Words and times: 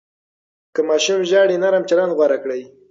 که 0.73 0.81
ماشوم 0.89 1.19
ژاړي، 1.29 1.55
نرم 1.63 1.83
چلند 1.89 2.11
غوره 2.17 2.37
کړئ. 2.43 2.61